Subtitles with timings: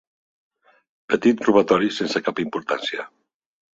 [1.13, 3.07] Petit robatori sense cap importància.